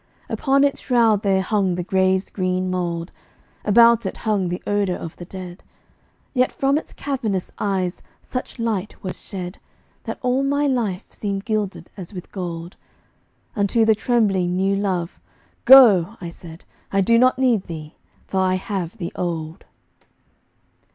Upon 0.29 0.63
its 0.63 0.79
shroud 0.79 1.21
there 1.21 1.43
hung 1.43 1.75
the 1.75 1.83
grave's 1.83 2.31
green 2.31 2.71
mould, 2.71 3.11
About 3.63 4.03
it 4.07 4.17
hung 4.17 4.49
the 4.49 4.63
odor 4.65 4.95
of 4.95 5.15
the 5.17 5.25
dead; 5.25 5.61
Yet 6.33 6.51
from 6.51 6.79
its 6.79 6.91
cavernous 6.91 7.51
eyes 7.59 8.01
such 8.19 8.57
light 8.57 9.03
was 9.03 9.21
shed 9.21 9.59
That 10.05 10.17
all 10.23 10.41
my 10.41 10.65
life 10.65 11.05
seemed 11.09 11.45
gilded, 11.45 11.91
as 11.97 12.15
with 12.15 12.31
gold; 12.31 12.77
Unto 13.55 13.85
the 13.85 13.93
trembling 13.93 14.55
new 14.55 14.75
love 14.75 15.21
'"Go," 15.65 16.17
I 16.19 16.31
said 16.31 16.65
"I 16.91 17.01
do 17.01 17.19
not 17.19 17.37
need 17.37 17.65
thee, 17.67 17.93
for 18.25 18.39
I 18.39 18.55
have 18.55 18.97
the 18.97 19.11
old." 19.15 19.65